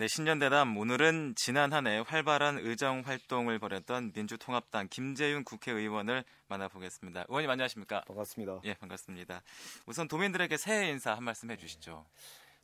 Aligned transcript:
네, 0.00 0.08
신년대담 0.08 0.78
오늘은 0.78 1.34
지난 1.36 1.74
한 1.74 1.86
해 1.86 1.98
활발한 1.98 2.60
의정 2.60 3.02
활동을 3.04 3.58
벌였던 3.58 4.12
민주통합당 4.14 4.88
김재윤 4.88 5.44
국회의원을 5.44 6.24
만나보겠습니다. 6.48 7.26
의원님 7.28 7.50
안녕하십니까? 7.50 8.04
반갑습니다. 8.06 8.62
예, 8.64 8.72
반갑습니다. 8.72 9.42
우선 9.86 10.08
도민들에게 10.08 10.56
새해 10.56 10.88
인사 10.88 11.12
한 11.12 11.22
말씀 11.22 11.50
해주시죠. 11.50 12.06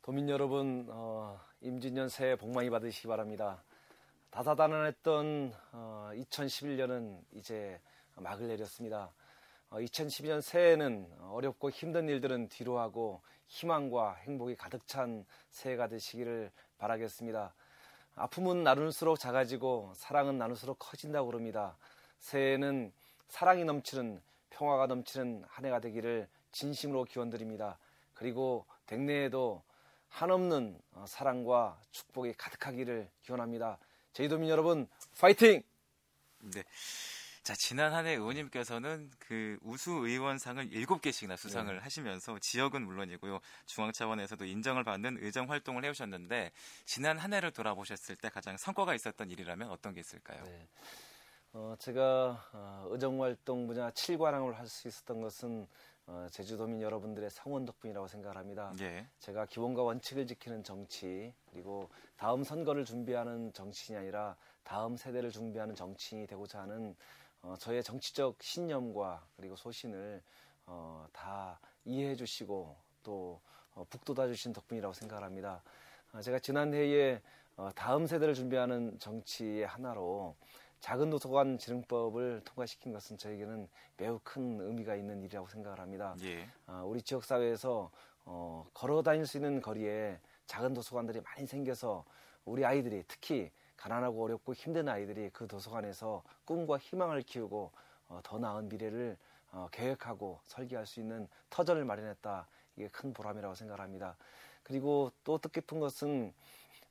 도민 0.01 0.31
여러분, 0.31 0.87
어, 0.89 1.39
임진년 1.61 2.09
새해 2.09 2.37
복 2.37 2.55
많이 2.55 2.71
받으시기 2.71 3.07
바랍니다. 3.07 3.63
다사다난했던 4.31 5.53
어, 5.73 6.13
2011년은 6.15 7.21
이제 7.35 7.79
막을 8.15 8.49
내렸습니다. 8.49 9.13
어, 9.69 9.77
2012년 9.77 10.41
새해에는 10.41 11.07
어렵고 11.21 11.69
힘든 11.69 12.09
일들은 12.09 12.49
뒤로 12.49 12.79
하고 12.79 13.21
희망과 13.49 14.15
행복이 14.23 14.57
가득 14.57 14.87
찬 14.87 15.25
새해가 15.51 15.89
되시기를 15.89 16.51
바라겠습니다. 16.79 17.55
아픔은 18.15 18.65
나눌수록 18.65 19.19
작아지고 19.19 19.93
사랑은 19.95 20.39
나눌수록 20.39 20.79
커진다고 20.79 21.27
그럽니다. 21.29 21.77
새해에는 22.19 22.93
사랑이 23.29 23.65
넘치는 23.65 24.23
평화가 24.51 24.87
넘치는 24.87 25.45
한 25.47 25.65
해가 25.65 25.81
되기를 25.81 26.29
진심으로 26.53 27.05
기원드립니다. 27.05 27.79
그리고 28.15 28.65
댁내에도 28.87 29.63
한없는 30.09 30.79
어, 30.93 31.05
사랑과 31.07 31.79
축복이 31.91 32.33
가득하기를 32.35 33.11
기원합니다. 33.23 33.79
제이도민 34.15 34.49
여러분, 34.49 34.89
파이팅! 35.21 35.63
네. 36.41 36.65
자, 37.47 37.55
지난 37.55 37.95
한 37.95 38.07
해 38.07 38.15
의원님께서는 38.15 39.09
그 39.21 39.57
우수 39.63 39.93
의원상을 39.93 40.69
7개씩이나 40.69 41.37
수상을 41.37 41.73
네. 41.73 41.81
하시면서 41.81 42.37
지역은 42.41 42.83
물론이고요. 42.83 43.39
중앙 43.67 43.93
차원에서도 43.93 44.45
인정을 44.45 44.83
받는 44.83 45.19
의정 45.21 45.49
활동을 45.49 45.85
해 45.85 45.89
오셨는데 45.91 46.51
지난 46.87 47.19
한 47.19 47.33
해를 47.33 47.53
돌아보셨을 47.53 48.17
때 48.17 48.31
가장 48.31 48.57
성과가 48.57 48.97
있었던 48.97 49.31
일이라면 49.31 49.71
어떤 49.71 49.95
게 49.95 50.01
있을까요? 50.01 50.43
네. 50.43 50.67
어, 51.53 51.77
제가 51.79 52.49
어, 52.53 52.89
의정 52.91 53.23
활동 53.23 53.69
분야 53.69 53.91
7관왕을 53.93 54.55
할 54.55 54.67
수 54.67 54.89
있었던 54.89 55.21
것은 55.21 55.69
어, 56.09 56.27
제주도민 56.33 56.83
여러분들의 56.83 57.31
성원 57.31 57.65
덕분이라고 57.65 58.09
생각합니다. 58.09 58.73
예. 58.81 59.07
제가 59.21 59.47
기본과 59.47 59.83
원칙을 59.83 60.27
지키는 60.27 60.65
정치 60.65 61.33
그리고 61.53 61.89
다음 62.17 62.43
선거를 62.43 62.85
준비하는 62.85 63.53
정치인이 63.53 64.01
아니라 64.01 64.35
다음 64.65 64.97
세대를 64.97 65.31
준비하는 65.31 65.77
정치인이 65.77 66.27
되고자 66.27 66.63
하는 66.63 66.97
어, 67.43 67.55
저의 67.59 67.83
정치적 67.83 68.43
신념과 68.43 69.27
그리고 69.37 69.57
소신을 69.57 70.23
어, 70.67 71.07
다 71.13 71.61
이해해 71.85 72.17
주시고 72.17 72.77
또 73.03 73.41
어, 73.75 73.85
북돋아 73.89 74.27
주신 74.27 74.53
덕분이라고 74.53 74.93
생각합니다. 74.95 75.63
어, 76.13 76.21
제가 76.21 76.39
지난해에 76.39 77.21
어, 77.57 77.71
다음 77.75 78.07
세대를 78.07 78.35
준비하는 78.35 78.99
정치의 78.99 79.67
하나로 79.67 80.37
작은 80.81 81.11
도서관 81.11 81.59
지능법을 81.59 82.43
통과시킨 82.45 82.93
것은 82.93 83.17
저에게는 83.17 83.69
매우 83.97 84.21
큰 84.23 84.61
의미가 84.61 84.95
있는 84.95 85.23
일이라고 85.23 85.49
생각을 85.49 85.81
합니다. 85.81 86.15
예. 86.23 86.49
어, 86.67 86.85
우리 86.87 87.01
지역 87.01 87.25
사회에서 87.25 87.91
어, 88.25 88.67
걸어 88.75 89.03
다닐 89.03 89.27
수 89.27 89.39
있는 89.39 89.61
거리에 89.61 90.21
작은 90.47 90.75
도서관들이 90.75 91.21
많이 91.21 91.47
생겨서 91.47 92.05
우리 92.45 92.65
아이들이 92.65 93.03
특히 93.09 93.51
가난하고 93.77 94.25
어렵고 94.25 94.55
힘든 94.55 94.89
아이들이 94.89 95.31
그 95.33 95.47
도서관에서 95.47 96.23
꿈과 96.45 96.79
희망을 96.79 97.23
키우고 97.23 97.73
어, 98.09 98.21
더 98.23 98.39
나은 98.39 98.69
미래를 98.69 99.17
어, 99.53 99.69
계획하고 99.71 100.41
설계할 100.45 100.87
수 100.87 101.01
있는 101.01 101.29
터전을 101.51 101.85
마련했다. 101.85 102.47
이게 102.77 102.89
큰 102.89 103.13
보람이라고 103.13 103.55
생각합니다. 103.55 104.17
그리고 104.63 105.11
또 105.25 105.39
뜻깊은 105.39 105.81
것은 105.81 106.33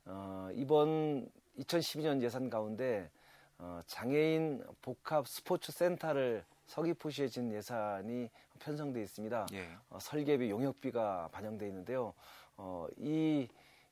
어, 0.06 0.48
이번 0.54 1.28
2012년 1.58 2.22
예산 2.22 2.50
가운데 2.50 3.10
어, 3.58 3.80
장애인 3.86 4.64
복합 4.82 5.26
스포츠 5.26 5.72
센터를 5.72 6.44
서귀포시에 6.66 7.28
진 7.28 7.52
예산이 7.52 8.28
편성돼 8.58 9.02
있습니다. 9.02 9.46
예. 9.52 9.68
어, 9.90 9.98
설계비, 10.00 10.50
용역비가 10.50 11.28
반영돼 11.32 11.66
있는데요. 11.68 12.14
어, 12.56 12.86
이, 12.96 13.48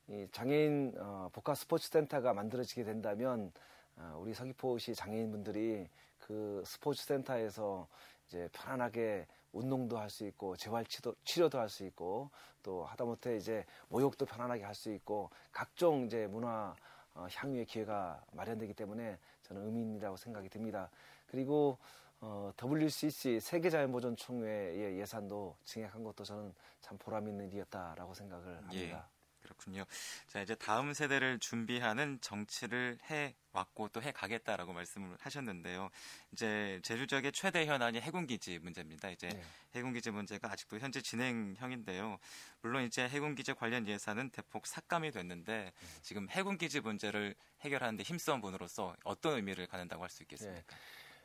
이 0.08 0.26
장애인 0.32 0.94
어, 0.98 1.30
복합 1.32 1.56
스포츠 1.56 1.88
센터가 1.88 2.34
만들어지게 2.34 2.84
된다면 2.84 3.52
어, 3.96 4.18
우리 4.20 4.34
서귀포시 4.34 4.94
장애인분들이 4.94 5.88
그 6.18 6.62
스포츠 6.66 7.04
센터에서 7.04 7.88
이제 8.26 8.48
편안하게 8.52 9.26
운동도 9.52 9.98
할 9.98 10.10
수 10.10 10.24
있고 10.26 10.56
재활 10.56 10.84
치료, 10.86 11.14
치료도 11.24 11.58
할 11.58 11.68
수 11.68 11.84
있고 11.86 12.30
또 12.62 12.84
하다못해 12.84 13.36
이제 13.36 13.64
모욕도 13.88 14.26
편안하게 14.26 14.64
할 14.64 14.74
수 14.74 14.90
있고 14.92 15.30
각종 15.52 16.04
이제 16.06 16.26
문화 16.26 16.74
어, 17.14 17.26
향유의 17.32 17.66
기회가 17.66 18.22
마련되기 18.32 18.74
때문에 18.74 19.18
저는 19.42 19.64
의미있다고 19.66 20.16
생각이 20.16 20.48
듭니다. 20.48 20.90
그리고 21.28 21.78
어, 22.20 22.50
WCC 22.60 23.38
세계자연보존 23.40 24.16
총회의 24.16 24.98
예산도 24.98 25.56
증액한 25.64 26.02
것도 26.02 26.24
저는 26.24 26.52
참 26.80 26.98
보람 26.98 27.28
있는 27.28 27.46
일이었다라고 27.48 28.14
생각을 28.14 28.56
합니다. 28.56 29.08
예. 29.10 29.13
그렇군요. 29.64 29.84
자, 30.28 30.42
이제 30.42 30.54
다음 30.54 30.92
세대를 30.92 31.38
준비하는 31.38 32.18
정치를 32.20 32.98
해 33.10 33.34
왔고 33.52 33.88
또 33.88 34.00
해 34.00 34.12
가겠다라고 34.12 34.72
말씀을 34.74 35.16
하셨는데요. 35.20 35.88
이제 36.32 36.80
제주 36.82 37.06
지역의 37.06 37.32
최대 37.32 37.64
현안이 37.66 38.00
해군 38.00 38.26
기지 38.26 38.58
문제입니다. 38.58 39.08
이제 39.10 39.28
네. 39.28 39.42
해군 39.74 39.92
기지 39.94 40.10
문제가 40.10 40.50
아직도 40.52 40.78
현재 40.78 41.00
진행형인데요. 41.00 42.18
물론 42.60 42.84
이제 42.84 43.08
해군 43.08 43.34
기지 43.34 43.54
관련 43.54 43.86
예산은 43.88 44.30
대폭 44.30 44.66
삭감이 44.66 45.10
됐는데 45.12 45.72
네. 45.74 46.00
지금 46.02 46.28
해군 46.30 46.58
기지 46.58 46.80
문제를 46.80 47.34
해결하는데 47.62 48.02
힘써온 48.02 48.40
분으로서 48.42 48.94
어떤 49.04 49.36
의미를 49.36 49.66
갖는다고 49.66 50.02
할 50.02 50.10
수 50.10 50.22
있겠습니까? 50.24 50.60
네. 50.60 50.76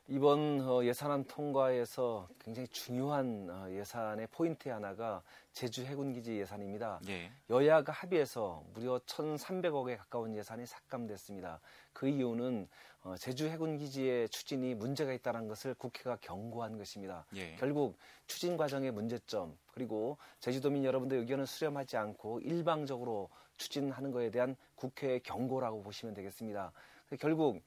이번 0.08 0.62
어, 0.62 0.84
예산안 0.84 1.26
통과에서 1.26 2.28
굉장히 2.40 2.68
중요한 2.70 3.48
어, 3.50 3.70
예산의 3.70 4.28
포인트 4.32 4.70
하나가 4.70 5.22
제주 5.52 5.84
해군기지 5.84 6.40
예산입니다. 6.40 7.00
예. 7.10 7.32
여야가 7.50 7.92
합의해서 7.92 8.64
무려 8.74 9.00
1,300억에 9.00 9.98
가까운 9.98 10.36
예산이 10.36 10.66
삭감됐습니다. 10.66 11.60
그 11.94 12.08
이유는 12.08 12.68
어, 13.04 13.16
제주 13.18 13.48
해군기지의 13.48 14.30
추진이 14.30 14.76
문제가 14.76 15.14
있다는 15.14 15.48
것을 15.48 15.74
국회가 15.76 16.18
경고한 16.22 16.78
것입니다. 16.78 17.26
예. 17.36 17.56
결국 17.58 17.98
추진 18.26 18.58
과정의 18.58 18.92
문제점 18.92 19.58
그리고 19.74 20.18
제주도민 20.40 20.84
여러분들 20.84 21.18
의견을 21.18 21.46
수렴하지 21.46 21.98
않고 21.98 22.40
일방적으로 22.42 23.30
추진하는 23.58 24.12
것에 24.12 24.32
대한 24.32 24.56
국회의 24.76 25.20
경고라고 25.20 25.84
보시면 25.84 26.14
되겠습니다. 26.16 26.72
결국 27.20 27.62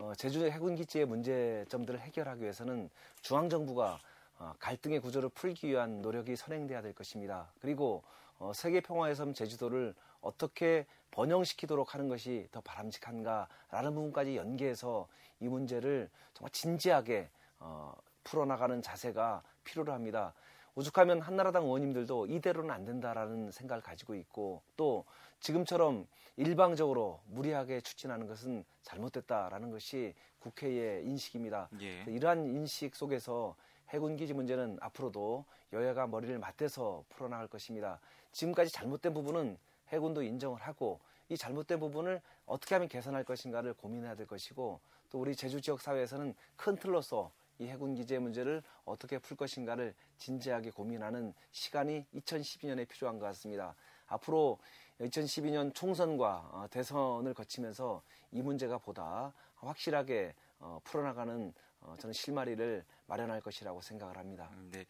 어, 0.00 0.12
제주 0.14 0.48
해군 0.48 0.76
기지의 0.76 1.06
문제점들을 1.06 1.98
해결하기 1.98 2.42
위해서는 2.42 2.88
중앙 3.20 3.48
정부가 3.48 3.98
어, 4.38 4.54
갈등의 4.60 5.00
구조를 5.00 5.28
풀기 5.30 5.66
위한 5.66 6.00
노력이 6.02 6.36
선행돼야 6.36 6.82
될 6.82 6.92
것입니다. 6.92 7.50
그리고 7.60 8.04
어, 8.38 8.52
세계 8.54 8.80
평화의 8.80 9.16
섬 9.16 9.34
제주도를 9.34 9.96
어떻게 10.20 10.86
번영시키도록 11.10 11.94
하는 11.94 12.08
것이 12.08 12.46
더 12.52 12.60
바람직한가라는 12.60 13.92
부분까지 13.94 14.36
연계해서 14.36 15.08
이 15.40 15.48
문제를 15.48 16.08
정말 16.32 16.52
진지하게 16.52 17.28
어, 17.58 17.92
풀어나가는 18.22 18.80
자세가 18.80 19.42
필요로 19.64 19.92
합니다. 19.92 20.32
오죽하면 20.78 21.20
한나라당 21.20 21.64
의원님들도 21.64 22.26
이대로는 22.26 22.70
안 22.70 22.84
된다라는 22.84 23.50
생각을 23.50 23.82
가지고 23.82 24.14
있고 24.14 24.62
또 24.76 25.04
지금처럼 25.40 26.06
일방적으로 26.36 27.20
무리하게 27.26 27.80
추진하는 27.80 28.28
것은 28.28 28.64
잘못됐다라는 28.82 29.72
것이 29.72 30.14
국회의 30.38 31.04
인식입니다. 31.04 31.68
예. 31.80 32.04
이러한 32.06 32.46
인식 32.46 32.94
속에서 32.94 33.56
해군 33.88 34.14
기지 34.16 34.34
문제는 34.34 34.78
앞으로도 34.80 35.44
여야가 35.72 36.06
머리를 36.06 36.38
맞대서 36.38 37.02
풀어나갈 37.08 37.48
것입니다. 37.48 37.98
지금까지 38.30 38.70
잘못된 38.70 39.12
부분은 39.12 39.58
해군도 39.88 40.22
인정을 40.22 40.60
하고 40.60 41.00
이 41.28 41.36
잘못된 41.36 41.80
부분을 41.80 42.22
어떻게 42.46 42.76
하면 42.76 42.86
개선할 42.86 43.24
것인가를 43.24 43.74
고민해야 43.74 44.14
될 44.14 44.28
것이고 44.28 44.78
또 45.10 45.18
우리 45.18 45.34
제주 45.34 45.60
지역 45.60 45.80
사회에서는 45.80 46.36
큰 46.54 46.76
틀로서 46.76 47.32
이 47.58 47.66
해군 47.66 47.94
기재 47.94 48.18
문제를 48.18 48.62
어떻게 48.84 49.18
풀 49.18 49.36
것인가를 49.36 49.94
진지하게 50.16 50.70
고민하는 50.70 51.34
시간이 51.50 52.04
2012년에 52.14 52.86
필요한 52.88 53.18
것 53.18 53.26
같습니다. 53.26 53.74
앞으로 54.06 54.58
2012년 55.00 55.74
총선과 55.74 56.50
어, 56.52 56.66
대선을 56.70 57.34
거치면서 57.34 58.02
이 58.32 58.42
문제가 58.42 58.78
보다 58.78 59.32
확실하게 59.56 60.34
어, 60.60 60.80
풀어나가는 60.84 61.52
어, 61.80 61.94
저는 61.98 62.12
실마리를 62.12 62.84
마련할 63.06 63.40
것이라고 63.40 63.80
생각을 63.80 64.16
합니다. 64.16 64.48
음, 64.52 64.70
네. 64.72 64.84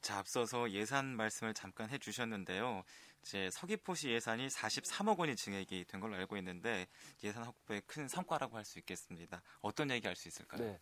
자, 0.00 0.18
앞서서 0.18 0.70
예산 0.70 1.06
말씀을 1.06 1.54
잠깐 1.54 1.90
해 1.90 1.98
주셨는데요. 1.98 2.84
이제 3.22 3.50
서귀포시 3.50 4.10
예산이 4.10 4.46
43억 4.46 5.18
원이 5.18 5.34
증액이 5.34 5.84
된 5.86 6.00
걸로 6.00 6.14
알고 6.16 6.36
있는데 6.36 6.86
예산 7.24 7.42
확보의 7.44 7.82
큰 7.86 8.06
성과라고 8.06 8.56
할 8.56 8.64
수 8.64 8.78
있겠습니다. 8.78 9.42
어떤 9.60 9.90
얘기 9.90 10.06
할 10.06 10.14
수 10.14 10.28
있을까요? 10.28 10.62
네. 10.62 10.78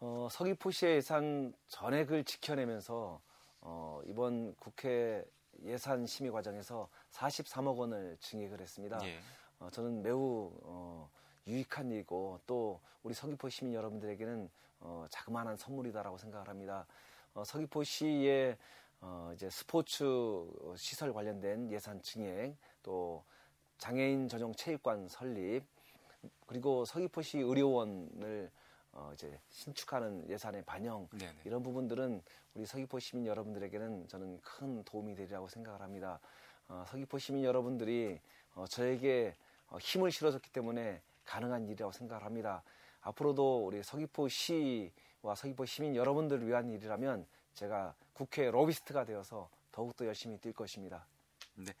어, 0.00 0.28
서귀포시의 0.30 0.96
예산 0.96 1.52
전액을 1.66 2.24
지켜내면서 2.24 3.20
어, 3.60 4.00
이번 4.06 4.54
국회 4.56 5.24
예산 5.64 6.06
심의 6.06 6.30
과정에서 6.30 6.88
43억 7.10 7.76
원을 7.76 8.16
증액을 8.20 8.60
했습니다. 8.60 9.00
예. 9.04 9.18
어, 9.58 9.68
저는 9.70 10.02
매우 10.02 10.52
어, 10.62 11.10
유익한 11.48 11.90
일이고 11.90 12.40
또 12.46 12.80
우리 13.02 13.12
서귀포 13.12 13.48
시민 13.48 13.74
여러분들에게는 13.74 14.48
어, 14.80 15.06
자그마한 15.10 15.56
선물이다라고 15.56 16.16
생각을 16.16 16.48
합니다. 16.48 16.86
어, 17.34 17.42
서귀포시의 17.42 18.56
어, 19.00 19.32
이제 19.34 19.50
스포츠 19.50 20.04
시설 20.76 21.12
관련된 21.12 21.72
예산 21.72 22.00
증액, 22.02 22.56
또 22.84 23.24
장애인 23.78 24.28
전용 24.28 24.54
체육관 24.54 25.08
설립, 25.08 25.64
그리고 26.46 26.84
서귀포시 26.84 27.38
의료원을 27.38 28.50
어, 28.98 29.12
이제 29.14 29.38
신축하는 29.50 30.28
예산의 30.28 30.64
반영 30.64 31.08
네네. 31.12 31.32
이런 31.44 31.62
부분들은 31.62 32.20
우리 32.54 32.66
서귀포 32.66 32.98
시민 32.98 33.26
여러분들에게는 33.26 34.08
저는 34.08 34.40
큰 34.42 34.82
도움이 34.82 35.14
되리라고 35.14 35.48
생각을 35.48 35.80
합니다. 35.80 36.18
어, 36.66 36.84
서귀포 36.88 37.18
시민 37.18 37.44
여러분들이 37.44 38.20
어, 38.54 38.66
저에게 38.66 39.36
어, 39.68 39.78
힘을 39.78 40.10
실어줬기 40.10 40.50
때문에 40.50 41.00
가능한 41.24 41.68
일이라고 41.68 41.92
생각을 41.92 42.24
합니다. 42.24 42.62
앞으로도 43.02 43.66
우리 43.66 43.82
서귀포시와 43.84 45.34
서귀포 45.36 45.64
시민 45.64 45.94
여러분들을 45.94 46.46
위한 46.46 46.68
일이라면 46.68 47.24
제가 47.54 47.94
국회 48.14 48.50
로비스트가 48.50 49.04
되어서 49.04 49.48
더욱더 49.70 50.06
열심히 50.06 50.38
뛸 50.38 50.52
것입니다. 50.52 51.06
네. 51.54 51.72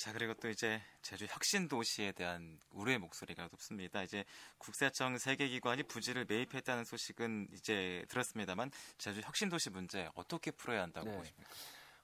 자, 0.00 0.14
그리고 0.14 0.32
또 0.32 0.48
이제 0.48 0.80
제주 1.02 1.26
혁신 1.28 1.68
도시에 1.68 2.12
대한 2.12 2.58
우려의 2.70 2.96
목소리가 2.96 3.48
높습니다. 3.52 4.02
이제 4.02 4.24
국세청 4.56 5.18
세계기관이 5.18 5.82
부지를 5.82 6.24
매입했다는 6.26 6.84
소식은 6.84 7.48
이제 7.52 8.02
들었습니다만 8.08 8.70
제주 8.96 9.20
혁신 9.20 9.50
도시 9.50 9.68
문제 9.68 10.08
어떻게 10.14 10.52
풀어야 10.52 10.80
한다고 10.80 11.10
네. 11.10 11.18
보십니까? 11.18 11.50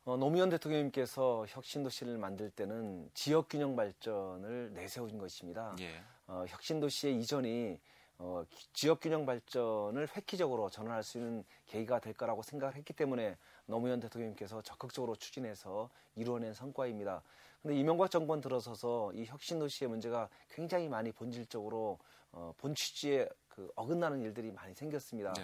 어, 0.05 0.19
노무현 0.19 0.51
대통령님께서 0.51 1.47
혁신 1.49 1.85
도시를 1.85 2.19
만들 2.19 2.51
때는 2.51 3.11
지역 3.15 3.49
균형 3.49 3.75
발전을 3.75 4.75
내세운 4.75 5.17
것입니다. 5.17 5.75
예. 5.81 6.03
어, 6.27 6.45
혁신 6.49 6.81
도시의 6.81 7.19
이전이 7.19 7.81
어, 8.19 8.45
지역 8.75 9.01
균형 9.01 9.25
발전을 9.25 10.09
획기적으로 10.15 10.69
전환할 10.69 11.03
수 11.03 11.17
있는 11.17 11.45
계기가 11.67 11.99
될 12.01 12.13
거라고 12.13 12.43
생각을 12.43 12.75
했기 12.75 12.93
때문에 12.93 13.39
노무현 13.65 14.01
대통령님께서 14.01 14.61
적극적으로 14.61 15.17
추진해서 15.17 15.89
이루어낸 16.15 16.53
성과입니다. 16.53 17.23
근데 17.67 17.81
이명박 17.81 18.13
정권 18.13 18.41
들어서서 18.41 19.11
이 19.13 19.25
혁신 19.25 19.59
도시의 19.59 19.89
문제가 19.89 20.29
굉장히 20.49 20.89
많이 20.89 21.11
본질적으로 21.11 21.99
어, 22.31 22.55
본 22.59 22.77
취지에 22.77 23.29
그 23.49 23.69
어긋나는 23.75 24.21
일들이 24.21 24.53
많이 24.53 24.73
생겼습니다. 24.73 25.35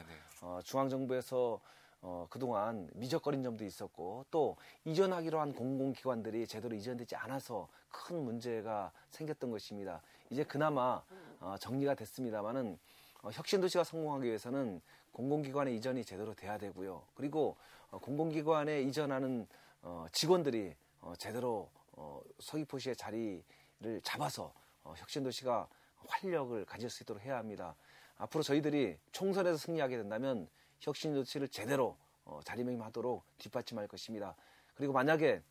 어, 0.41 0.61
중앙 0.63 0.89
정부에서 0.89 1.61
어, 2.01 2.29
그동안 2.31 2.89
미적거린 2.95 3.43
점도 3.43 3.65
있었고 3.65 4.25
또 4.31 4.57
이전하기로 4.85 5.41
한 5.41 5.53
공공기관들이 5.53 6.47
제대로 6.47 6.77
이전되지 6.77 7.17
않아서 7.17 7.67
큰 7.89 8.23
문제가 8.23 8.93
생겼던 9.11 9.51
것입니다. 9.51 10.01
이제 10.31 10.45
그나마 10.45 11.03
어, 11.41 11.57
정리가 11.59 11.97
됐습니다만은 11.97 12.79
어, 13.23 13.31
혁신도시가 13.33 13.83
성공하기 13.83 14.29
위해서는 14.29 14.81
공공기관의 15.11 15.75
이전이 15.75 16.05
제대로 16.05 16.35
돼야 16.35 16.57
되고요. 16.57 17.03
그리고 17.15 17.57
어, 17.91 17.99
공공기관에 17.99 18.83
이전하는 18.83 19.49
어, 19.83 20.07
직원들이 20.13 20.77
어, 21.01 21.15
제대로 21.19 21.69
어, 22.03 22.21
서귀포시의 22.41 22.97
자리를 22.97 24.01
잡아서 24.03 24.53
어, 24.83 24.95
혁신도시가 24.97 25.69
활력을 26.09 26.65
가질 26.65 26.91
수 26.91 27.05
있도록 27.05 27.23
해야 27.23 27.37
합니다. 27.39 27.77
앞으로 28.17 28.43
저희들이 28.43 28.99
총선에서 29.13 29.57
승리하게 29.57 29.97
된다면 29.99 30.49
혁신도시를 30.81 31.49
제대로 31.49 31.97
어, 32.25 32.41
자리매김하도록 32.45 33.25
뒷받침할 33.39 33.87
것입니다. 33.87 34.35
그리고 34.75 34.93
만약에 34.93 35.43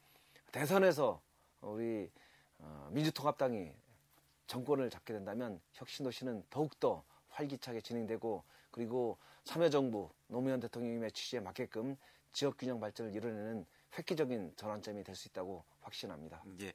대선에서 0.51 1.21
우리 1.62 2.12
어, 2.59 2.89
민주통합당이 2.92 3.74
정권을 4.48 4.89
잡게 4.89 5.13
된다면 5.13 5.62
혁신도시는 5.74 6.44
더욱더 6.50 7.06
활기차게 7.30 7.80
진행되고 7.80 8.44
그리고 8.71 9.18
참여정부 9.45 10.09
노무현 10.27 10.59
대통령님의 10.59 11.13
취지에 11.13 11.39
맞게끔 11.39 11.95
지역균형 12.33 12.81
발전을 12.81 13.15
이뤄내는 13.15 13.65
획기적인 13.97 14.53
전환점이 14.55 15.03
될 15.03 15.15
수 15.15 15.27
있다고 15.27 15.63
확신합니다. 15.81 16.43
예. 16.61 16.73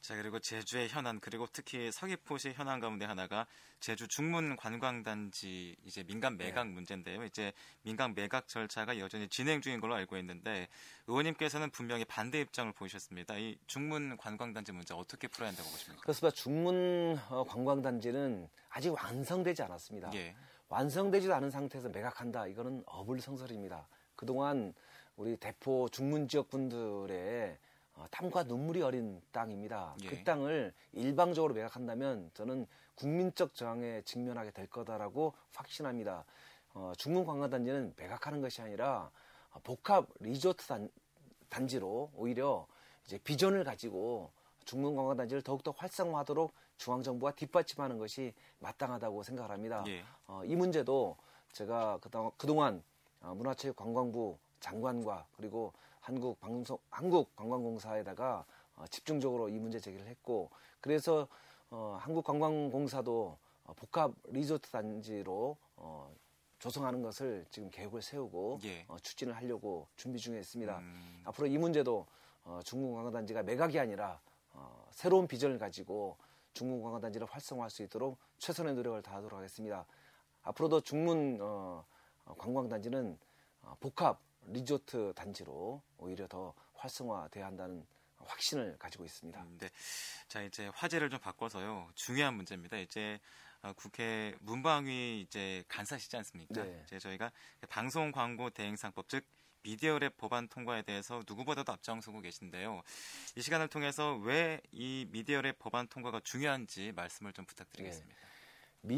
자 0.00 0.14
그리고 0.16 0.38
제주의 0.38 0.88
현안 0.88 1.18
그리고 1.18 1.46
특히 1.52 1.90
서귀포시 1.90 2.52
현안 2.52 2.78
가운데 2.78 3.06
하나가 3.06 3.46
제주 3.80 4.06
중문 4.06 4.54
관광단지 4.56 5.76
이제 5.84 6.02
민간 6.04 6.36
매각 6.36 6.66
네. 6.66 6.72
문제인데요. 6.74 7.24
이제 7.24 7.52
민간 7.82 8.14
매각 8.14 8.46
절차가 8.46 8.98
여전히 8.98 9.28
진행 9.28 9.60
중인 9.62 9.80
걸로 9.80 9.94
알고 9.94 10.16
있는데 10.18 10.68
의원님께서는 11.06 11.70
분명히 11.70 12.04
반대 12.04 12.40
입장을 12.40 12.70
보이셨습니다. 12.72 13.36
이 13.38 13.58
중문 13.66 14.16
관광단지 14.18 14.72
문제 14.72 14.94
어떻게 14.94 15.26
풀어야 15.26 15.48
한다고 15.48 15.68
보십니까? 15.70 16.02
그렇습니다. 16.02 16.34
중문 16.36 17.18
어, 17.30 17.44
관광단지는 17.44 18.48
아직 18.68 18.90
완성되지 18.90 19.62
않았습니다. 19.62 20.10
예. 20.14 20.36
완성되지도 20.68 21.34
않은 21.34 21.50
상태에서 21.50 21.88
매각한다. 21.88 22.46
이거는 22.46 22.82
어불성설입니다. 22.86 23.86
그동안 24.16 24.74
우리 25.16 25.36
대포 25.36 25.88
중문 25.90 26.28
지역 26.28 26.48
분들의 26.50 27.56
어, 27.94 28.06
땀과 28.10 28.44
눈물이 28.44 28.82
어린 28.82 29.22
땅입니다. 29.30 29.94
예. 30.02 30.08
그 30.08 30.24
땅을 30.24 30.74
일방적으로 30.92 31.54
매각한다면 31.54 32.30
저는 32.34 32.66
국민적 32.96 33.54
저항에 33.54 34.02
직면하게 34.02 34.50
될 34.50 34.66
거다라고 34.66 35.34
확신합니다. 35.52 36.24
어, 36.74 36.92
중문 36.98 37.24
관광단지는 37.24 37.94
매각하는 37.96 38.40
것이 38.40 38.60
아니라 38.62 39.10
어, 39.52 39.60
복합 39.62 40.08
리조트 40.18 40.66
단, 40.66 40.90
단지로 41.48 42.10
오히려 42.16 42.66
이제 43.06 43.18
비전을 43.18 43.62
가지고 43.62 44.32
중문 44.64 44.96
관광단지를 44.96 45.42
더욱더 45.42 45.72
활성화하도록 45.76 46.52
중앙정부가 46.78 47.36
뒷받침하는 47.36 47.98
것이 47.98 48.34
마땅하다고 48.58 49.22
생각합니다. 49.22 49.84
예. 49.86 50.02
어, 50.26 50.42
이 50.44 50.56
문제도 50.56 51.16
제가 51.52 52.00
그동안 52.36 52.82
어, 53.20 53.32
문화체육관광부 53.36 54.36
장관과 54.64 55.26
그리고 55.36 55.74
한국 56.00 56.40
방송 56.40 56.78
한국 56.88 57.36
관광공사에다가 57.36 58.46
어, 58.76 58.86
집중적으로 58.86 59.50
이 59.50 59.58
문제 59.58 59.78
제기를 59.78 60.06
했고 60.06 60.50
그래서 60.80 61.28
어, 61.70 61.98
한국 62.00 62.24
관광공사도 62.24 63.36
어, 63.64 63.72
복합 63.74 64.12
리조트 64.28 64.70
단지로 64.70 65.56
어, 65.76 66.10
조성하는 66.58 67.02
것을 67.02 67.44
지금 67.50 67.68
계획을 67.70 68.00
세우고 68.00 68.60
예. 68.64 68.86
어, 68.88 68.96
추진을 68.98 69.36
하려고 69.36 69.86
준비 69.96 70.18
중에 70.18 70.38
있습니다. 70.38 70.78
음. 70.78 71.20
앞으로 71.24 71.46
이 71.46 71.58
문제도 71.58 72.06
어, 72.44 72.60
중국 72.64 72.94
관광단지가 72.94 73.42
매각이 73.42 73.78
아니라 73.78 74.18
어, 74.52 74.88
새로운 74.92 75.28
비전을 75.28 75.58
가지고 75.58 76.16
중국 76.54 76.82
관광단지를 76.84 77.26
활성화할 77.26 77.68
수 77.68 77.82
있도록 77.82 78.16
최선의 78.38 78.74
노력을 78.74 79.00
다하도록 79.02 79.36
하겠습니다. 79.36 79.84
앞으로도 80.42 80.80
중문 80.80 81.38
어, 81.42 81.84
관광단지는 82.38 83.18
어, 83.62 83.76
복합 83.80 84.18
리조트 84.46 85.12
단지로 85.14 85.82
오히려 85.98 86.26
더 86.28 86.54
활성화돼야 86.74 87.46
한다는 87.46 87.86
확신을 88.18 88.76
가지고 88.78 89.04
있습니다. 89.04 89.42
음, 89.42 89.58
네. 89.58 89.70
자, 90.28 90.42
이제 90.42 90.68
화제를 90.74 91.10
좀 91.10 91.18
바꿔서요. 91.20 91.90
중요한 91.94 92.34
문제입니다. 92.34 92.78
이제 92.78 93.18
어, 93.62 93.72
국회 93.74 94.34
문방위 94.40 95.20
이제 95.22 95.64
간사시지 95.68 96.16
않습니까? 96.18 96.62
네. 96.64 96.82
이제 96.86 96.98
저희가 96.98 97.32
방송 97.68 98.12
광고 98.12 98.50
대행상법 98.50 99.08
즉 99.08 99.24
미디어랩 99.64 100.16
법안 100.18 100.48
통과에 100.48 100.82
대해서 100.82 101.22
누구보다도 101.26 101.72
앞장서고 101.72 102.20
계신데요. 102.20 102.82
이 103.36 103.40
시간을 103.42 103.68
통해서 103.68 104.14
왜 104.16 104.60
이 104.72 105.06
미디어랩 105.10 105.58
법안 105.58 105.86
통과가 105.88 106.20
중요한지 106.20 106.92
말씀을 106.92 107.32
좀 107.32 107.46
부탁드리겠습니다. 107.46 108.14
네. 108.14 108.24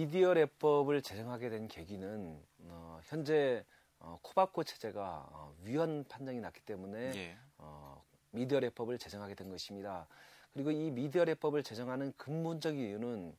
미디어랩법을 0.06 1.04
제정하게 1.04 1.48
된 1.50 1.68
계기는 1.68 2.42
어, 2.64 3.00
현재 3.04 3.64
어, 4.06 4.20
코바코 4.22 4.62
체제가 4.62 5.26
어, 5.30 5.54
위헌 5.64 6.04
판정이 6.08 6.40
났기 6.40 6.60
때문에 6.60 7.12
예. 7.16 7.36
어, 7.58 8.02
미디어 8.30 8.60
랩법을 8.60 9.00
제정하게 9.00 9.34
된 9.34 9.50
것입니다. 9.50 10.06
그리고 10.52 10.70
이 10.70 10.90
미디어 10.92 11.24
랩법을 11.24 11.64
제정하는 11.64 12.12
근본적인 12.16 12.80
이유는 12.80 13.36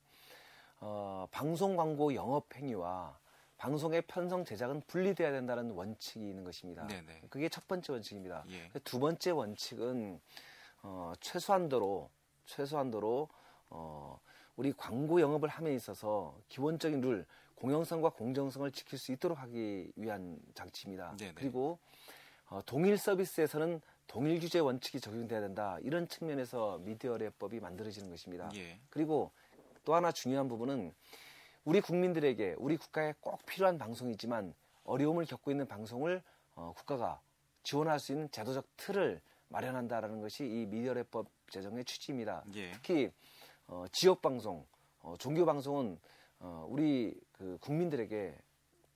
어, 0.82 1.28
방송 1.32 1.78
광고 1.78 2.14
영업 2.14 2.54
행위와 2.54 3.18
방송의 3.56 4.04
편성 4.04 4.44
제작은 4.46 4.82
분리돼야 4.88 5.32
된다는 5.32 5.72
원칙이 5.72 6.28
있는 6.28 6.44
것입니다. 6.44 6.86
네네. 6.86 7.24
그게 7.30 7.50
첫 7.50 7.66
번째 7.68 7.94
원칙입니다. 7.94 8.44
예. 8.50 8.70
두 8.84 9.00
번째 9.00 9.32
원칙은 9.32 10.20
어, 10.84 11.14
최소한도로 11.22 12.10
최소한도로 12.46 13.30
어, 13.70 14.20
우리 14.58 14.74
광고 14.74 15.22
영업을 15.22 15.48
함에 15.50 15.74
있어서 15.74 16.38
기본적인 16.50 17.00
룰 17.02 17.26
공영성과 17.58 18.10
공정성을 18.10 18.72
지킬 18.72 18.98
수 19.00 19.12
있도록 19.12 19.40
하기 19.40 19.92
위한 19.96 20.40
장치입니다. 20.54 21.18
네네. 21.18 21.34
그리고 21.36 21.80
어, 22.50 22.62
동일 22.66 22.98
서비스에서는 22.98 23.82
동일 24.06 24.40
규제 24.40 24.60
원칙이 24.60 25.02
적용돼야 25.02 25.42
된다. 25.42 25.78
이런 25.82 26.08
측면에서 26.08 26.80
미디어랩법이 26.86 27.62
만들어지는 27.62 28.10
것입니다. 28.10 28.50
예. 28.56 28.80
그리고 28.90 29.32
또 29.84 29.96
하나 29.96 30.12
중요한 30.12 30.48
부분은 30.48 30.94
우리 31.66 31.82
국민들에게 31.82 32.56
우리 32.58 32.78
국가에 32.78 33.14
꼭 33.20 33.46
필요한 33.46 33.78
방송이지만 33.78 34.54
어려움을 34.86 35.26
겪고 35.26 35.52
있는 35.52 35.68
방송을 35.68 36.24
어, 36.56 36.74
국가가 36.76 37.20
지원할 37.64 38.00
수 38.00 38.14
있는 38.14 38.32
제도적 38.32 38.66
틀을 38.78 39.20
마련한다라는 39.50 40.22
것이 40.22 40.46
이 40.46 40.68
미디어랩법 40.68 41.26
제정의 41.50 41.84
취지입니다. 41.84 42.46
예. 42.56 42.72
특히 42.72 43.12
어, 43.68 43.86
지역 43.92 44.22
방송, 44.22 44.66
어, 45.00 45.16
종교 45.20 45.46
방송은 45.46 46.00
어, 46.40 46.66
우리 46.70 47.20
그 47.38 47.58
국민들에게 47.62 48.36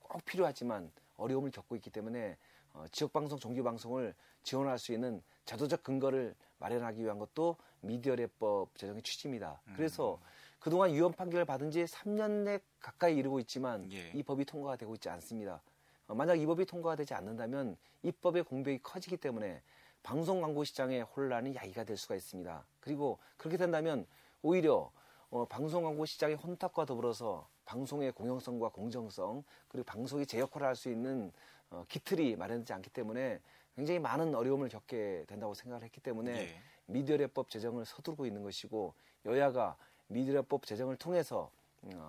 꼭 0.00 0.24
필요하지만 0.24 0.90
어려움을 1.16 1.50
겪고 1.50 1.76
있기 1.76 1.90
때문에 1.90 2.36
어, 2.74 2.84
지역 2.90 3.12
방송, 3.12 3.38
종교 3.38 3.62
방송을 3.62 4.14
지원할 4.42 4.78
수 4.78 4.92
있는 4.92 5.22
제도적 5.44 5.82
근거를 5.82 6.34
마련하기 6.58 7.02
위한 7.02 7.18
것도 7.18 7.56
미디어례법 7.80 8.76
제정의 8.76 9.02
취지입니다. 9.02 9.60
음. 9.68 9.74
그래서 9.76 10.20
그동안 10.58 10.92
유언 10.92 11.12
판결을 11.12 11.44
받은 11.44 11.70
지 11.70 11.84
3년 11.84 12.44
내 12.44 12.60
가까이 12.80 13.16
이르고 13.16 13.40
있지만 13.40 13.90
예. 13.92 14.10
이 14.14 14.22
법이 14.22 14.44
통과가 14.44 14.76
되고 14.76 14.94
있지 14.94 15.08
않습니다. 15.08 15.60
어, 16.06 16.14
만약 16.14 16.36
이 16.36 16.46
법이 16.46 16.66
통과가 16.66 16.96
되지 16.96 17.14
않는다면 17.14 17.76
입법의 18.02 18.44
공백이 18.44 18.82
커지기 18.82 19.16
때문에 19.16 19.62
방송 20.02 20.40
광고 20.40 20.64
시장의 20.64 21.02
혼란이 21.02 21.54
야기가 21.54 21.84
될 21.84 21.96
수가 21.96 22.14
있습니다. 22.14 22.64
그리고 22.80 23.18
그렇게 23.36 23.56
된다면 23.56 24.06
오히려 24.42 24.90
어, 25.30 25.44
방송 25.46 25.84
광고 25.84 26.04
시장의 26.04 26.36
혼탁과 26.36 26.84
더불어서 26.84 27.48
방송의 27.64 28.12
공영성과 28.12 28.68
공정성 28.70 29.44
그리고 29.68 29.84
방송이 29.84 30.26
제 30.26 30.38
역할을 30.38 30.66
할 30.66 30.76
수 30.76 30.90
있는 30.90 31.32
어, 31.70 31.84
기틀이 31.88 32.36
마련되지 32.36 32.72
않기 32.74 32.90
때문에 32.90 33.40
굉장히 33.74 33.98
많은 33.98 34.34
어려움을 34.34 34.68
겪게 34.68 35.24
된다고 35.26 35.54
생각을 35.54 35.84
했기 35.84 36.00
때문에 36.00 36.32
네. 36.32 36.62
미디어례법 36.86 37.48
제정을 37.48 37.86
서두르고 37.86 38.26
있는 38.26 38.42
것이고 38.42 38.94
여야가 39.24 39.76
미디어법 40.08 40.66
제정을 40.66 40.96
통해서 40.96 41.38
어, 41.44 41.61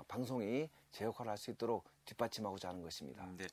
방송이 0.07 0.69
제 0.91 1.05
역할을 1.05 1.31
할 1.31 1.37
수 1.37 1.49
있도록 1.51 1.83
뒷받침하고자 2.05 2.69
하는 2.69 2.81
것입니다. 2.81 3.23
음, 3.23 3.35
네. 3.37 3.47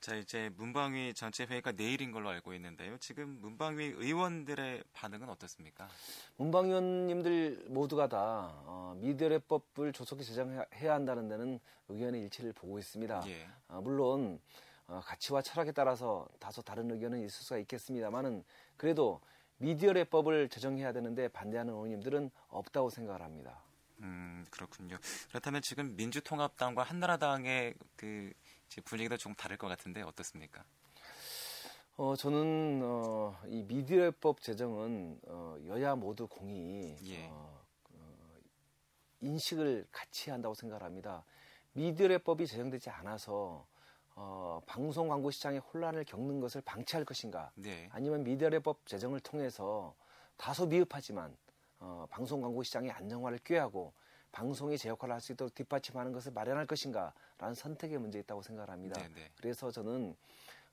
자 0.00 0.14
이제 0.14 0.50
문방위 0.56 1.12
전체 1.14 1.44
회의가 1.44 1.72
내일인 1.72 2.12
걸로 2.12 2.28
알고 2.30 2.54
있는데요. 2.54 2.96
지금 2.98 3.38
문방위 3.40 3.84
의원들의 3.84 4.84
반응은 4.92 5.28
어떻습니까? 5.28 5.88
문방위 6.36 6.72
원님들 6.72 7.66
모두가 7.68 8.08
다 8.08 8.52
어, 8.64 8.96
미디어법을 8.98 9.92
조속히 9.92 10.24
제정해야 10.24 10.94
한다는 10.94 11.28
데는 11.28 11.60
의견의 11.88 12.22
일치를 12.22 12.52
보고 12.52 12.78
있습니다. 12.78 13.24
예. 13.28 13.48
어, 13.68 13.80
물론 13.82 14.40
어, 14.86 15.00
가치와 15.04 15.42
철학에 15.42 15.72
따라서 15.72 16.26
다소 16.38 16.62
다른 16.62 16.90
의견은 16.90 17.18
있을 17.18 17.30
수가 17.42 17.58
있겠습니다만은 17.58 18.44
그래도 18.76 19.20
미디어랩법을 19.60 20.50
제정해야 20.50 20.92
되는데 20.92 21.28
반대하는 21.28 21.74
의원님들은 21.74 22.30
없다고 22.48 22.90
생각을 22.90 23.20
합니다. 23.22 23.60
음, 24.00 24.44
그렇군요. 24.50 24.98
그렇다면 25.28 25.62
지금 25.62 25.96
민주통합당과 25.96 26.82
한나라당의 26.82 27.74
그 27.96 28.32
분위기도 28.84 29.16
좀 29.16 29.34
다를 29.34 29.56
것 29.56 29.68
같은데 29.68 30.02
어떻습니까? 30.02 30.64
어, 31.96 32.14
저는 32.14 32.80
어, 32.84 33.36
이 33.46 33.64
미디어법 33.64 34.40
제정은 34.40 35.18
어, 35.26 35.56
여야 35.66 35.96
모두 35.96 36.28
공이 36.28 36.96
예. 37.02 37.26
어, 37.26 37.60
어, 37.90 38.38
인식을 39.20 39.88
같이 39.90 40.30
한다고 40.30 40.54
생각합니다. 40.54 41.24
미디어법이 41.72 42.46
제정되지 42.46 42.90
않아서 42.90 43.66
어, 44.14 44.60
방송 44.66 45.08
광고 45.08 45.30
시장의 45.30 45.60
혼란을 45.60 46.04
겪는 46.04 46.40
것을 46.40 46.60
방치할 46.62 47.04
것인가, 47.04 47.52
네. 47.54 47.88
아니면 47.92 48.24
미디어법 48.24 48.86
제정을 48.86 49.20
통해서 49.20 49.94
다소 50.36 50.66
미흡하지만 50.66 51.36
어, 51.80 52.06
방송 52.10 52.40
광고 52.40 52.62
시장의 52.62 52.90
안정화를 52.90 53.38
꾀하고 53.44 53.92
방송이 54.32 54.76
제 54.76 54.88
역할을 54.88 55.14
할 55.14 55.20
수 55.20 55.32
있도록 55.32 55.54
뒷받침하는 55.54 56.12
것을 56.12 56.32
마련할 56.32 56.66
것인가라는 56.66 57.54
선택의 57.54 57.98
문제 57.98 58.18
있다고 58.20 58.42
생각합니다. 58.42 59.00
네네. 59.00 59.14
네. 59.14 59.30
그래서 59.36 59.70
저는 59.70 60.16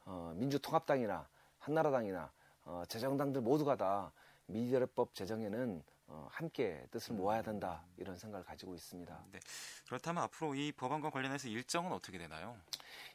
어, 0.05 0.33
민주통합당이나 0.35 1.27
한나라당이나 1.59 2.31
어, 2.65 2.83
재정당들 2.87 3.41
모두가 3.41 3.75
다 3.75 4.11
미디어법 4.47 5.13
제정에는 5.15 5.83
어, 6.07 6.27
함께 6.29 6.85
뜻을 6.91 7.13
음. 7.13 7.17
모아야 7.17 7.41
된다 7.41 7.83
이런 7.97 8.15
생각을 8.17 8.45
가지고 8.45 8.75
있습니다. 8.75 9.25
네. 9.31 9.39
그렇다면 9.87 10.23
앞으로 10.23 10.53
이 10.53 10.71
법안과 10.71 11.09
관련해서 11.09 11.47
일정은 11.47 11.91
어떻게 11.91 12.17
되나요? 12.19 12.55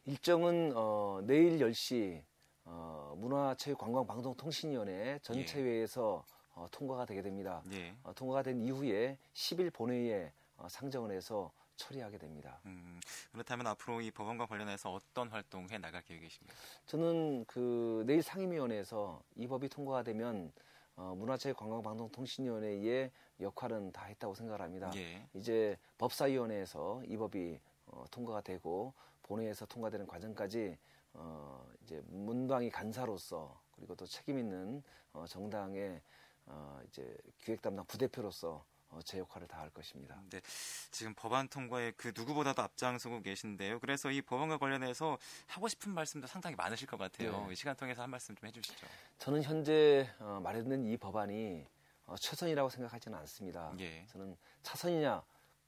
일정은 0.06 0.72
어, 0.74 1.20
내일 1.24 1.58
10시 1.58 2.22
어, 2.64 3.14
문화체육관광방송통신위원회 3.18 5.20
전체회에서 5.22 6.24
예. 6.26 6.39
어, 6.60 6.68
통과가 6.70 7.06
되게 7.06 7.22
됩니다. 7.22 7.62
예. 7.72 7.96
어, 8.02 8.12
통과가 8.12 8.42
된 8.42 8.60
이후에 8.60 9.16
10일 9.32 9.72
본회의에 9.72 10.30
어, 10.58 10.68
상정을 10.68 11.10
해서 11.10 11.50
처리하게 11.76 12.18
됩니다. 12.18 12.60
음, 12.66 13.00
그렇다면 13.32 13.66
앞으로 13.68 14.02
이 14.02 14.10
법안과 14.10 14.44
관련해서 14.44 14.92
어떤 14.92 15.30
활동해 15.30 15.78
나갈 15.78 16.02
계획이십니까? 16.02 16.54
저는 16.84 17.46
그 17.46 18.04
내일 18.06 18.22
상임위원회에서 18.22 19.22
이 19.36 19.46
법이 19.46 19.70
통과가 19.70 20.02
되면 20.02 20.52
어, 20.96 21.14
문화체육관광방송통신위원회의 21.16 23.10
역할은 23.40 23.90
다 23.92 24.04
했다고 24.04 24.34
생각합니다. 24.34 24.92
예. 24.96 25.26
이제 25.32 25.78
법사위원회에서 25.96 27.04
이 27.06 27.16
법이 27.16 27.58
어, 27.86 28.04
통과가 28.10 28.42
되고 28.42 28.92
본회의에서 29.22 29.64
통과되는 29.64 30.06
과정까지 30.06 30.76
어, 31.14 31.66
이제 31.84 32.02
문방위 32.08 32.68
간사로서 32.68 33.58
그리고 33.70 33.94
또 33.94 34.04
책임 34.04 34.38
있는 34.38 34.82
어, 35.14 35.24
정당의 35.26 36.02
어, 36.50 36.80
이제 36.88 37.16
기획 37.38 37.62
담당 37.62 37.84
부대표로서 37.86 38.64
어, 38.90 39.00
제 39.04 39.18
역할을 39.18 39.46
다할 39.46 39.70
것입니다. 39.70 40.20
네, 40.30 40.40
지금 40.90 41.14
법안 41.14 41.48
통과에 41.48 41.92
그 41.96 42.12
누구보다도 42.14 42.60
앞장서고 42.60 43.22
계신데요. 43.22 43.78
그래서 43.78 44.10
이 44.10 44.20
법안과 44.20 44.58
관련해서 44.58 45.16
하고 45.46 45.68
싶은 45.68 45.94
말씀도 45.94 46.26
상당히 46.26 46.56
많으실 46.56 46.88
것 46.88 46.96
같아요. 46.98 47.46
네. 47.46 47.54
시간 47.54 47.76
통해서 47.76 48.02
한 48.02 48.10
말씀 48.10 48.34
좀 48.34 48.48
해주시죠. 48.48 48.86
저는 49.18 49.42
현재 49.44 50.10
어, 50.18 50.40
마련된 50.42 50.86
이 50.86 50.96
법안이 50.96 51.64
어, 52.06 52.16
최선이라고 52.16 52.68
생각하지는 52.68 53.16
않습니다. 53.18 53.72
예. 53.78 54.04
저는 54.08 54.36
차선이냐 54.64 55.22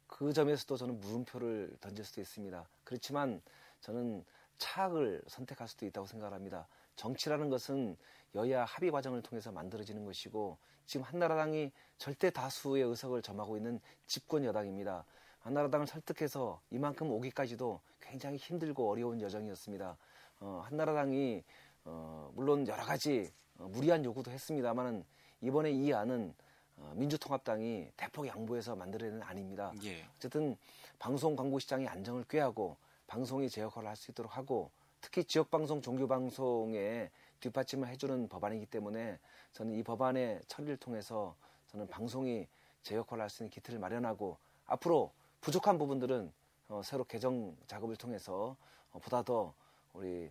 그 0.08 0.32
점에서도 0.32 0.76
저는 0.76 1.00
물음표를 1.00 1.76
던질 1.80 2.04
수도 2.04 2.20
있습니다. 2.20 2.68
그렇지만 2.82 3.40
저는 3.80 4.24
차악을 4.58 5.22
선택할 5.28 5.68
수도 5.68 5.86
있다고 5.86 6.06
생각합니다. 6.08 6.66
정치라는 6.96 7.48
것은 7.50 7.96
여야 8.34 8.64
합의 8.64 8.90
과정을 8.90 9.22
통해서 9.22 9.52
만들어지는 9.52 10.04
것이고 10.04 10.58
지금 10.86 11.04
한나라당이 11.04 11.70
절대 11.98 12.30
다수의 12.30 12.82
의석을 12.84 13.22
점하고 13.22 13.56
있는 13.56 13.80
집권 14.06 14.44
여당입니다. 14.44 15.04
한나라당을 15.40 15.86
설득해서 15.86 16.60
이만큼 16.70 17.10
오기까지도 17.10 17.80
굉장히 18.00 18.36
힘들고 18.36 18.90
어려운 18.90 19.20
여정이었습니다. 19.20 19.96
어, 20.40 20.62
한나라당이 20.66 21.42
어, 21.84 22.30
물론 22.34 22.66
여러 22.68 22.82
가지 22.84 23.32
어, 23.58 23.68
무리한 23.68 24.04
요구도 24.04 24.30
했습니다만은 24.30 25.04
이번에 25.40 25.70
이 25.70 25.92
안은 25.92 26.34
어, 26.76 26.92
민주통합당이 26.96 27.90
대폭 27.96 28.26
양보해서 28.26 28.74
만들어낸 28.76 29.22
안입니다. 29.22 29.72
예. 29.84 30.04
어쨌든 30.16 30.56
방송 30.98 31.36
광고 31.36 31.58
시장의 31.58 31.86
안정을 31.88 32.24
꾀하고 32.28 32.76
방송이 33.06 33.50
제 33.50 33.60
역할을 33.60 33.88
할 33.88 33.96
수 33.96 34.10
있도록 34.10 34.36
하고 34.36 34.70
특히 35.00 35.24
지역 35.24 35.50
방송, 35.50 35.82
종교 35.82 36.06
방송에 36.06 37.10
뒷받침을 37.42 37.88
해주는 37.88 38.28
법안이기 38.28 38.66
때문에 38.66 39.18
저는 39.52 39.74
이 39.74 39.82
법안의 39.82 40.42
처리를 40.46 40.76
통해서 40.78 41.36
저는 41.66 41.88
방송이 41.88 42.46
제 42.82 42.96
역할을 42.96 43.22
할 43.22 43.28
수 43.30 43.42
있는 43.42 43.50
기틀을 43.50 43.78
마련하고 43.78 44.38
앞으로 44.66 45.12
부족한 45.40 45.76
부분들은 45.78 46.32
어, 46.68 46.82
새로 46.84 47.04
개정 47.04 47.54
작업을 47.66 47.96
통해서 47.96 48.56
어, 48.92 48.98
보다 48.98 49.22
더 49.22 49.54
우리 49.92 50.30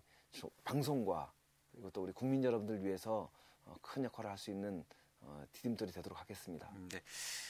방송과 0.63 1.32
그리고 1.72 1.89
또 1.91 2.03
우리 2.03 2.12
국민 2.13 2.44
여러분들 2.44 2.84
위해서 2.84 3.30
어, 3.65 3.75
큰 3.82 4.03
역할을 4.03 4.30
할 4.30 4.38
수 4.38 4.50
있는 4.50 4.84
어, 5.24 5.44
디딤돌이 5.51 5.91
되도록 5.91 6.20
하겠습니다. 6.20 6.68
음, 6.74 6.89
네. 6.89 7.00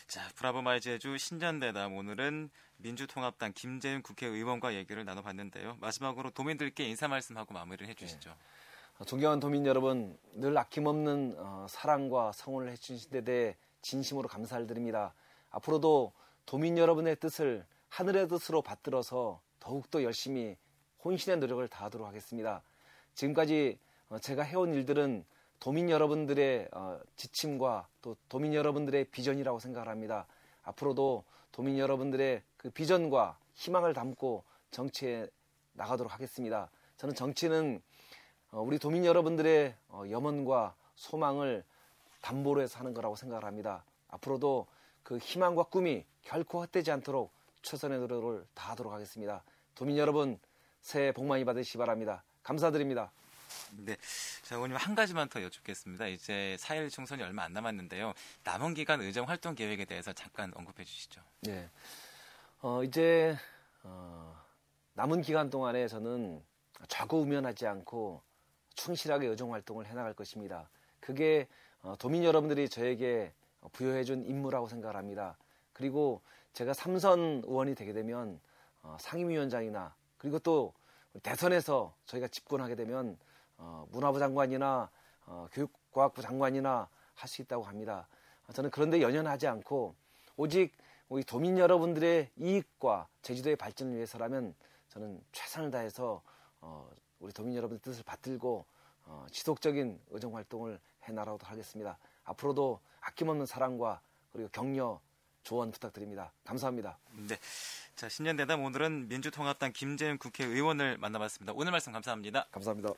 자, 0.08 0.28
브라보 0.36 0.62
마이 0.62 0.82
제주 0.82 1.18
신년대담 1.18 1.96
오늘은 1.96 2.50
민주통합당 2.78 3.54
김재윤 3.54 4.02
국회의원과 4.02 4.74
얘기를 4.74 5.06
나눠봤는데요. 5.06 5.78
마지막으로 5.80 6.32
도민들께 6.32 6.84
인사 6.90 7.08
말씀하고 7.08 7.54
마무리를 7.54 7.88
해주시죠. 7.88 8.30
네. 8.30 8.36
어, 9.02 9.04
존경하는 9.04 9.40
도민 9.40 9.66
여러분, 9.66 10.16
늘 10.34 10.56
아낌없는 10.56 11.36
어, 11.40 11.66
사랑과 11.68 12.32
성원을 12.34 12.72
해주신 12.72 13.10
데 13.10 13.24
대해 13.24 13.58
진심으로 13.82 14.28
감사를 14.28 14.68
드립니다. 14.68 15.16
앞으로도 15.50 16.14
도민 16.46 16.78
여러분의 16.78 17.16
뜻을 17.16 17.66
하늘의 17.90 18.28
뜻으로 18.28 18.62
받들어서 18.62 19.42
더욱더 19.60 20.04
열심히 20.04 20.56
혼신의 21.04 21.40
노력을 21.40 21.68
다하도록 21.68 22.08
하겠습니다. 22.08 22.62
지금까지 23.16 23.80
어, 24.10 24.20
제가 24.20 24.44
해온 24.44 24.72
일들은 24.72 25.26
도민 25.60 25.90
여러분들의 25.90 26.70
어, 26.72 27.00
지침과 27.16 27.88
또 28.04 28.16
도민 28.30 28.54
여러분들의 28.54 29.06
비전이라고 29.06 29.58
생각합니다. 29.58 30.28
앞으로도 30.62 31.24
도민 31.52 31.80
여러분들의 31.80 32.44
그 32.56 32.70
비전과 32.70 33.40
희망을 33.56 33.96
담고 33.96 34.44
정치에 34.70 35.28
나가도록 35.74 36.14
하겠습니다. 36.14 36.70
저는 36.98 37.16
정치는 37.16 37.82
어, 37.91 37.91
우리 38.52 38.80
도민 38.80 39.06
여러분들의 39.06 39.76
어, 39.90 40.04
염원과 40.10 40.76
소망을 40.96 41.64
담보로 42.22 42.62
해서 42.62 42.80
하는 42.80 42.94
거라고 42.94 43.16
생각을 43.16 43.46
합니다. 43.46 43.84
앞으로도 44.10 44.68
그 45.04 45.18
희망과 45.18 45.64
꿈이 45.64 46.06
결코 46.22 46.62
헛되지 46.62 46.92
않도록 46.92 47.32
최선의 47.62 48.00
노력을 48.00 48.46
다하도록 48.54 48.92
하겠습니다. 48.92 49.44
도민 49.74 49.98
여러분 49.98 50.38
새해 50.82 51.12
복 51.12 51.26
많이 51.26 51.46
받으시기 51.46 51.78
바랍니다. 51.78 52.24
감사드립니다. 52.44 53.12
네. 53.78 53.96
자, 54.44 54.56
의원님 54.56 54.78
한 54.78 54.96
가지만 54.96 55.30
더 55.30 55.42
여쭙겠습니다. 55.42 56.08
이제 56.08 56.58
4일 56.60 56.92
총선이 56.92 57.24
얼마 57.24 57.44
안 57.44 57.54
남았는데요. 57.54 58.14
남은 58.44 58.74
기간 58.74 59.02
의정 59.02 59.30
활동 59.30 59.56
계획에 59.56 59.86
대해서 59.86 60.12
잠깐 60.12 60.52
언급해 60.56 60.84
주시죠. 60.84 61.22
네. 61.42 61.70
어, 62.62 62.84
이제 62.84 63.38
어, 63.84 64.36
남은 64.94 65.22
기간 65.22 65.50
동안에 65.50 65.88
저는 65.88 66.44
좌고우면하지 66.90 67.66
않고 67.68 68.22
충실하게 68.76 69.28
의정 69.28 69.54
활동을 69.54 69.86
해나갈 69.86 70.14
것입니다. 70.14 70.70
그게 71.00 71.48
어, 71.82 71.96
도민 71.98 72.24
여러분들이 72.24 72.70
저에게 72.70 73.34
부여해준 73.74 74.26
임무라고 74.26 74.68
생각을 74.68 74.96
합니다. 74.96 75.38
그리고 75.74 76.22
제가 76.54 76.74
삼선 76.74 77.44
의원이 77.46 77.76
되게 77.76 77.94
되면 77.94 78.40
어, 78.84 78.98
상임위원장이나 79.00 79.96
그리고 80.18 80.40
또 80.40 80.74
대선에서 81.24 81.96
저희가 82.06 82.28
집권하게 82.28 82.76
되면 82.76 83.18
어, 83.58 83.86
문화부 83.92 84.20
장관이나 84.20 84.90
어, 85.26 85.48
교육과학부 85.52 86.22
장관이나 86.22 86.90
할 87.16 87.28
수 87.28 87.42
있다고 87.44 87.64
합니다. 87.64 88.08
저는 88.54 88.72
그런데 88.72 89.02
연연하지 89.02 89.48
않고 89.48 89.96
오직 90.36 90.74
우리 91.08 91.24
도민 91.24 91.58
여러분들의 91.58 92.32
이익과 92.36 93.08
제주도의 93.22 93.56
발전을 93.56 93.94
위해서라면 93.96 94.56
저는 94.90 95.22
최선을 95.32 95.70
다해서 95.72 96.22
어, 96.62 96.90
우리 97.22 97.32
도민 97.32 97.56
여러분들 97.56 97.82
뜻을 97.82 98.04
받들고 98.04 98.66
어, 99.06 99.26
지속적인 99.32 100.00
의정 100.10 100.36
활동을 100.36 100.80
해나가도록 101.04 101.50
하겠습니다. 101.50 101.98
앞으로도 102.24 102.80
아낌없는 103.02 103.46
사랑과 103.46 104.02
그리고 104.32 104.50
격려, 104.50 105.00
조언 105.44 105.72
부탁드립니다. 105.72 106.32
감사합니다. 106.44 106.98
네. 107.28 107.38
자, 107.96 108.10
신년 108.10 108.36
대담 108.38 108.64
오늘은 108.64 109.08
민주통합당 109.08 109.72
김재현 109.74 110.18
국회의원을 110.18 110.98
만나봤습니다. 110.98 111.54
오늘 111.56 111.72
말씀 111.72 111.92
감사합니다. 111.92 112.48
감사합니다. 112.52 112.94